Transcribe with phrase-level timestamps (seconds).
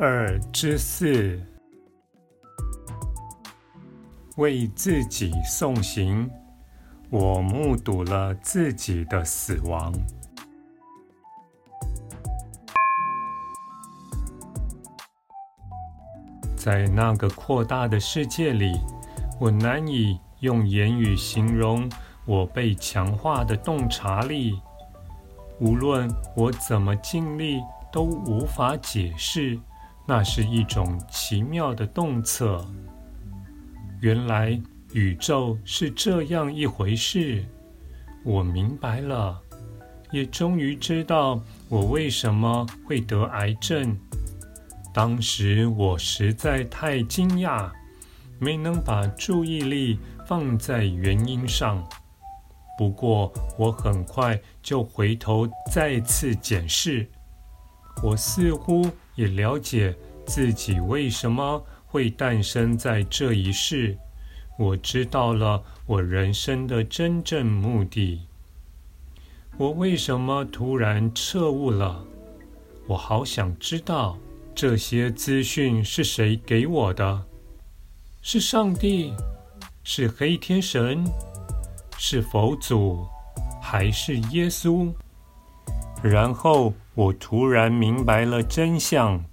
[0.00, 1.42] 二之四，
[4.36, 6.30] 为自己送行。
[7.10, 9.92] 我目睹了自己的死亡。
[16.54, 18.78] 在那个扩大的世界里，
[19.40, 21.90] 我难以用言语形容
[22.24, 24.62] 我被强化的洞察力。
[25.58, 27.60] 无论我怎么尽力，
[27.90, 29.58] 都无法解释。
[30.10, 32.64] 那是一种奇妙的洞察。
[34.00, 34.58] 原来
[34.94, 37.44] 宇宙是这样一回事，
[38.24, 39.38] 我明白了，
[40.10, 41.38] 也终于知道
[41.68, 43.94] 我为什么会得癌症。
[44.94, 47.70] 当时我实在太惊讶，
[48.38, 51.86] 没能把注意力放在原因上。
[52.78, 57.06] 不过我很快就回头再次检视，
[58.02, 58.90] 我似乎。
[59.18, 59.96] 也了解
[60.28, 63.96] 自己为什么会诞生在这一世，
[64.58, 68.20] 我知道了我人生的真正目的。
[69.56, 72.04] 我为什么突然彻悟了？
[72.86, 74.18] 我好想知道
[74.54, 77.24] 这些资讯是谁给我的？
[78.20, 79.14] 是上帝？
[79.82, 81.02] 是黑天神？
[81.96, 83.06] 是佛祖？
[83.62, 84.92] 还是耶稣？
[86.02, 89.24] 然后我突然明白了真相：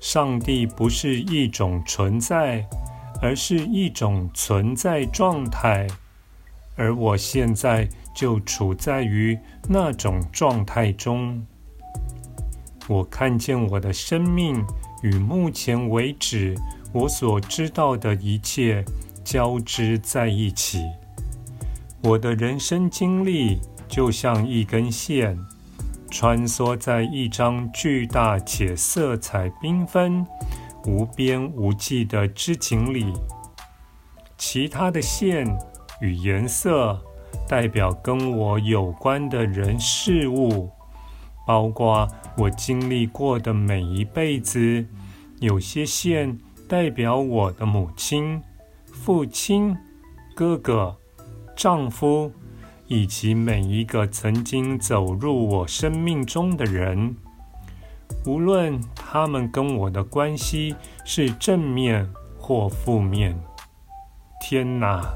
[0.00, 2.66] 上帝不是一种存在，
[3.20, 5.86] 而是一种存在状态，
[6.74, 11.46] 而我现在就处在于那种状态中。
[12.88, 14.64] 我看见我的生命
[15.02, 16.56] 与目前为止
[16.92, 18.82] 我所知道的一切
[19.22, 20.82] 交织在一起，
[22.02, 25.38] 我的人生经历就像一根线。
[26.10, 30.26] 穿梭在一张巨大且色彩缤纷、
[30.86, 33.12] 无边无际的织锦里，
[34.36, 35.46] 其他的线
[36.00, 37.00] 与颜色
[37.48, 40.68] 代表跟我有关的人事物，
[41.46, 44.84] 包括我经历过的每一辈子。
[45.38, 46.38] 有些线
[46.68, 48.42] 代表我的母亲、
[48.92, 49.76] 父亲、
[50.34, 50.96] 哥哥、
[51.56, 52.30] 丈夫。
[52.90, 57.14] 以及每一个曾经走入我生命中的人，
[58.26, 60.74] 无论他们跟我的关系
[61.04, 63.40] 是正面或负面。
[64.40, 65.14] 天哪，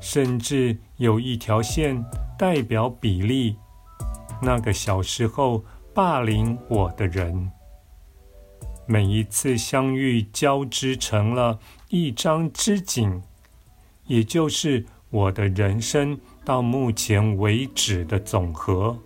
[0.00, 2.04] 甚至有一条线
[2.38, 3.56] 代表比例，
[4.40, 7.50] 那个小时候霸凌我的人。
[8.86, 11.58] 每一次相遇交织成了
[11.88, 13.20] 一张织锦，
[14.04, 16.18] 也就是我的人生。
[16.44, 18.96] 到目前为止的总和，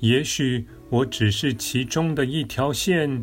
[0.00, 3.22] 也许我只是其中的一条线，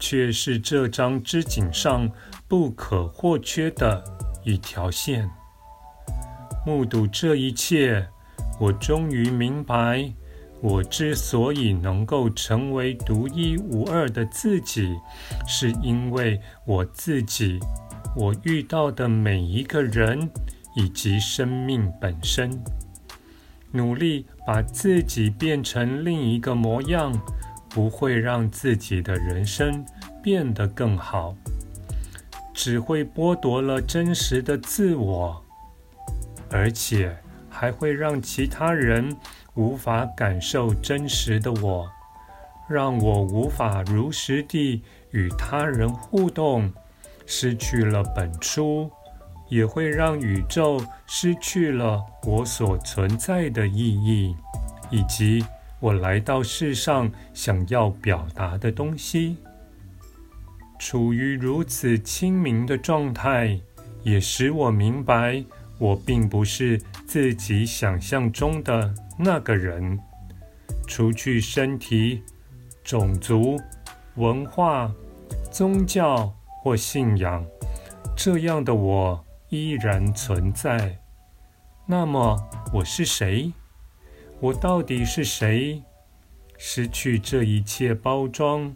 [0.00, 2.10] 却是这张织锦上
[2.48, 4.02] 不可或缺的
[4.44, 5.30] 一条线。
[6.66, 8.08] 目睹这一切，
[8.58, 10.12] 我终于明白，
[10.60, 14.96] 我之所以能够成为独一无二的自己，
[15.46, 17.60] 是因为我自己，
[18.16, 20.28] 我遇到的每一个人，
[20.74, 22.62] 以及生命本身。
[23.72, 27.12] 努力把自己变成另一个模样，
[27.68, 29.84] 不会让自己的人生
[30.22, 31.34] 变得更好，
[32.52, 35.42] 只会剥夺了真实的自我，
[36.50, 37.16] 而且
[37.50, 39.16] 还会让其他人
[39.54, 41.90] 无法感受真实的我，
[42.68, 46.72] 让我无法如实地与他人互动，
[47.26, 48.88] 失去了本初。
[49.54, 54.34] 也会让宇宙失去了我所存在的意义，
[54.90, 55.44] 以及
[55.78, 59.36] 我来到世上想要表达的东西。
[60.76, 63.56] 处于如此清明的状态，
[64.02, 65.44] 也使我明白，
[65.78, 69.96] 我并不是自己想象中的那个人。
[70.88, 72.20] 除去身体、
[72.82, 73.56] 种族、
[74.16, 74.92] 文化、
[75.52, 77.46] 宗教或信仰，
[78.16, 79.24] 这样的我。
[79.54, 80.98] 依然存在。
[81.86, 82.36] 那么
[82.72, 83.52] 我是谁？
[84.40, 85.82] 我到底是谁？
[86.58, 88.74] 失去这一切包装，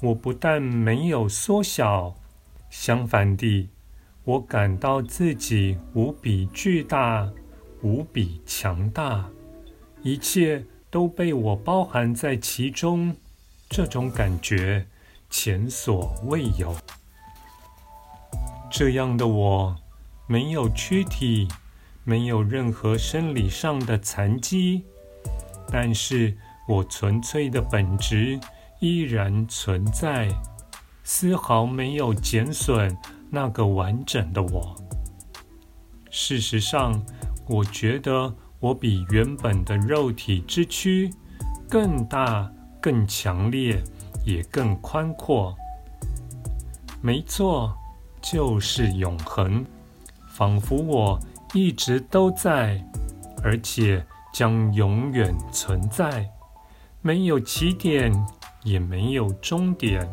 [0.00, 2.14] 我不但没有缩小，
[2.70, 3.68] 相反地，
[4.24, 7.30] 我感到自己无比巨大，
[7.82, 9.28] 无比强大，
[10.02, 13.14] 一切都被我包含在其中。
[13.68, 14.86] 这种感觉
[15.28, 16.76] 前所未有。
[18.70, 19.76] 这样的我，
[20.26, 21.46] 没有躯体，
[22.02, 24.84] 没有任何生理上的残疾，
[25.68, 26.36] 但是
[26.66, 28.40] 我纯粹的本质
[28.80, 30.28] 依然存在，
[31.02, 32.96] 丝毫没有减损
[33.30, 34.74] 那个完整的我。
[36.10, 37.04] 事实上，
[37.46, 41.10] 我觉得我比原本的肉体之躯
[41.68, 42.50] 更大、
[42.80, 43.82] 更强烈，
[44.24, 45.54] 也更宽阔。
[47.02, 47.76] 没错，
[48.22, 49.66] 就是永恒。
[50.36, 51.20] 仿佛我
[51.52, 52.84] 一直都在，
[53.40, 56.28] 而且将永远存在，
[57.00, 58.12] 没有起点，
[58.64, 60.04] 也没有终点。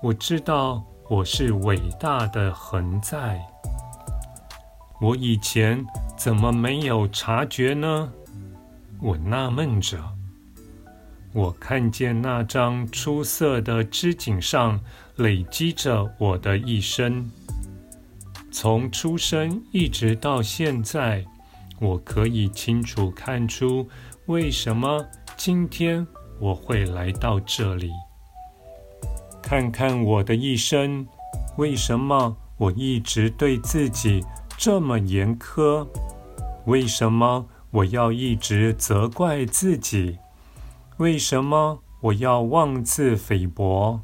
[0.00, 3.44] 我知道我是伟大的恒在。
[5.00, 5.84] 我以前
[6.16, 8.12] 怎么没有察觉呢？
[9.00, 9.98] 我纳闷着。
[11.32, 14.78] 我看见那张出色的织锦上
[15.16, 17.28] 累积着我的一生。
[18.50, 21.24] 从出生一直到现在，
[21.78, 23.88] 我可以清楚看出
[24.26, 25.06] 为什么
[25.36, 26.06] 今天
[26.40, 27.90] 我会来到这里。
[29.40, 31.06] 看看我的一生，
[31.56, 34.24] 为什么我一直对自己
[34.58, 35.86] 这么严苛？
[36.66, 40.18] 为什么我要一直责怪自己？
[40.98, 44.00] 为什么我要妄自菲薄？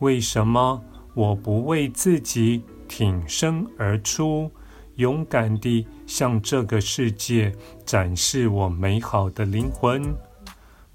[0.00, 0.82] 为什么
[1.14, 4.50] 我不为自己挺身而出，
[4.96, 7.54] 勇敢地向这个世界
[7.84, 10.02] 展示我美好的灵魂。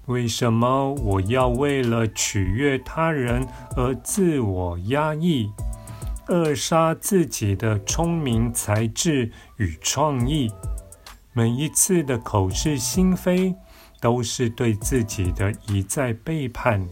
[0.06, 5.50] 为什么我要为了取悦他人而自我压抑，
[6.28, 10.52] 扼杀自己的聪明才智与创意？
[11.32, 13.54] 每一次的口是心非，
[14.00, 16.86] 都是对自己的一再背叛。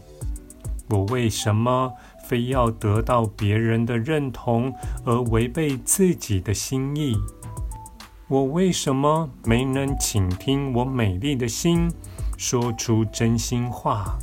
[0.89, 4.73] 我为什么非要得到别人的认同
[5.05, 7.15] 而违背自己的心意？
[8.27, 11.91] 我为什么没能倾听我美丽的心，
[12.37, 14.17] 说出真心话？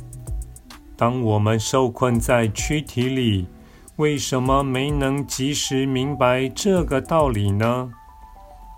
[0.97, 3.47] 当我们受困在躯体里，
[3.95, 7.91] 为什么没能及时明白这个道理呢？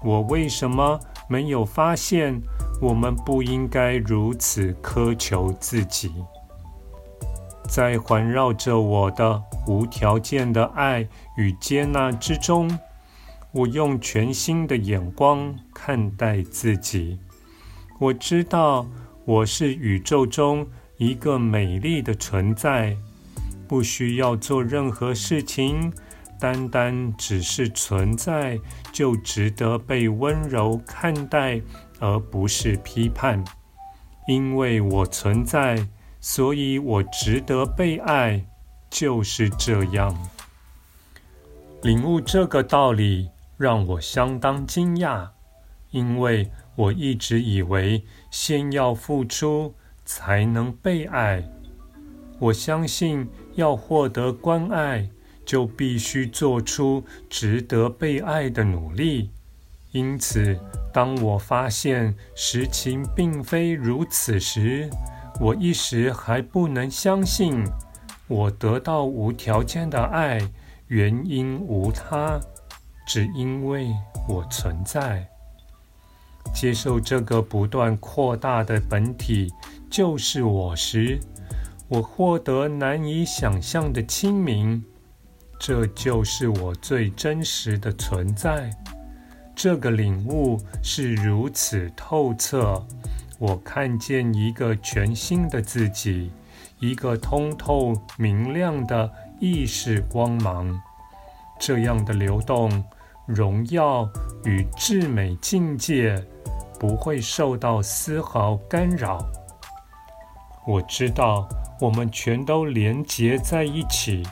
[0.03, 2.41] 我为什么没有发现
[2.81, 6.11] 我们不应该如此苛求自己？
[7.73, 12.77] 在环绕着我的无条件的爱与接纳之中，
[13.51, 17.17] 我用全新的眼光看待自己。
[17.99, 18.85] 我知道
[19.25, 20.67] 我是宇宙中
[20.97, 22.95] 一个美丽的存在，
[23.67, 25.91] 不需要做任何事情，
[26.39, 28.59] 单单只是存在
[28.91, 31.59] 就值得被温柔看待，
[31.99, 33.43] 而不是批判。
[34.27, 35.87] 因为我存在。
[36.25, 38.45] 所以我值得被爱，
[38.89, 40.17] 就是这样。
[41.81, 45.27] 领悟这个道理让我相当惊讶，
[45.91, 49.75] 因为我一直以为先要付出
[50.05, 51.43] 才能被爱。
[52.39, 55.09] 我相信要获得关爱，
[55.45, 59.29] 就必须做出值得被爱的努力。
[59.91, 60.57] 因此，
[60.93, 64.89] 当我发现实情并非如此时，
[65.39, 67.63] 我一时还不能相信，
[68.27, 70.39] 我得到无条件的爱，
[70.87, 72.39] 原因无他，
[73.07, 73.91] 只因为
[74.27, 75.27] 我存在。
[76.53, 79.51] 接受这个不断扩大的本体
[79.89, 81.19] 就是我时，
[81.87, 84.83] 我获得难以想象的清明。
[85.59, 88.69] 这就是我最真实的存在。
[89.55, 92.85] 这个领悟是如此透彻。
[93.39, 96.31] 我看见一个全新的自己，
[96.79, 100.81] 一个通透明亮的意识光芒。
[101.59, 102.83] 这样的流动、
[103.25, 104.09] 荣耀
[104.45, 106.21] 与至美境界
[106.79, 109.25] 不会受到丝毫干扰。
[110.65, 111.47] 我知道，
[111.81, 114.23] 我们全都连结在一起，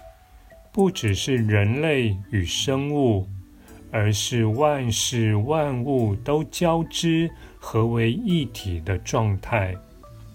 [0.71, 3.27] 不只是人类与生物。
[3.91, 7.29] 而是万事万物都交织
[7.59, 9.75] 合为一体的状态，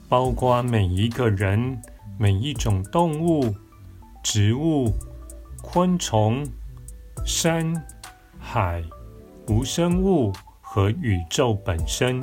[0.09, 1.81] 包括每一个人、
[2.19, 3.55] 每一种动物、
[4.23, 4.93] 植物、
[5.63, 6.47] 昆虫、
[7.25, 7.75] 山、
[8.39, 8.83] 海、
[9.49, 12.21] 无生物和宇宙本身。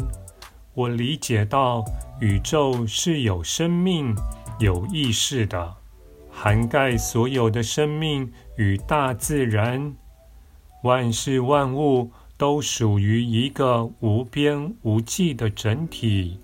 [0.75, 1.83] 我理解到，
[2.19, 4.15] 宇宙是有生命、
[4.59, 5.75] 有意识的，
[6.31, 9.93] 涵盖所有的生命与大自然，
[10.83, 16.39] 万事万物都属于一个无边无际的整体。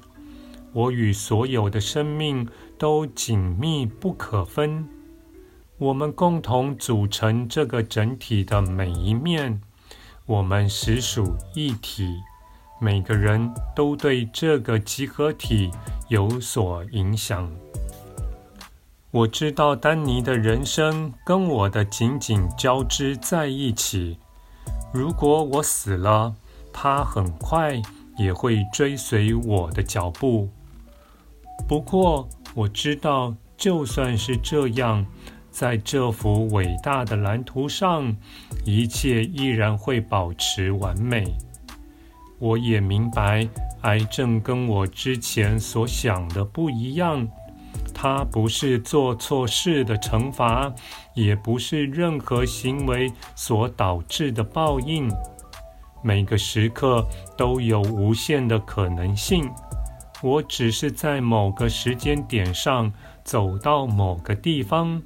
[0.71, 4.87] 我与所有的生命都紧密不可分，
[5.77, 9.59] 我们共同组成这个整体的每一面，
[10.25, 12.15] 我们实属一体。
[12.79, 15.69] 每个人都对这个集合体
[16.07, 17.51] 有所影响。
[19.11, 24.17] 我知道丹尼的人生跟我的紧紧交织在一起。
[24.91, 26.33] 如果我死了，
[26.73, 27.79] 他很快
[28.17, 30.49] 也会追随我的脚步。
[31.67, 35.05] 不过，我知道，就算是这样，
[35.51, 38.15] 在这幅伟大的蓝图上，
[38.65, 41.35] 一切依然会保持完美。
[42.39, 43.47] 我也明白，
[43.81, 47.27] 癌症跟我之前所想的不一样。
[48.01, 50.73] 它不是做错事的惩罚，
[51.13, 55.11] 也不是任何行为所导致的报应。
[56.01, 57.05] 每个时刻
[57.37, 59.51] 都有无限的可能性。
[60.21, 62.89] 我只是在某个时间点上
[63.25, 65.01] 走到某个地方。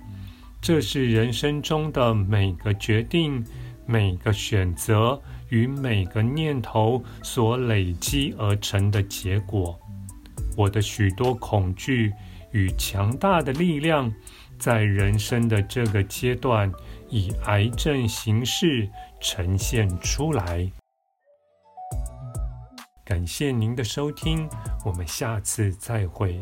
[0.61, 3.43] 这是人生中的每个决定、
[3.87, 5.19] 每个选择。
[5.49, 9.79] 与每个念头所累积而成的结果，
[10.57, 12.11] 我的许多恐惧
[12.53, 14.11] 与强大的力量，
[14.57, 16.71] 在人生的这个阶段
[17.09, 20.71] 以癌症形式呈现出来。
[23.05, 24.47] 感谢您的收听，
[24.85, 26.41] 我们下次再会。